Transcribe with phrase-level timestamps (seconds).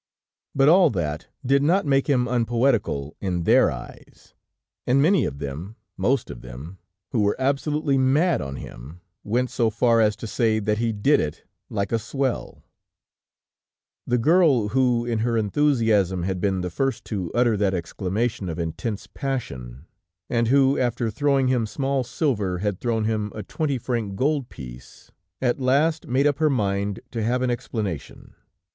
[0.55, 4.33] But all that did not make him unpoetical in their eyes,
[4.87, 6.79] and many of them, most of them,
[7.11, 11.19] who were absolutely mad on him, went so far as to say that he did
[11.19, 12.63] it like a swell!
[14.07, 18.57] The girl, who in her enthusiasm had been the first to utter that exclamation of
[18.57, 19.85] intense passion,
[20.31, 25.11] and who, after throwing him small silver, had thrown him a twenty franc gold piece,
[25.43, 28.33] at last made up her mind to have an explanation.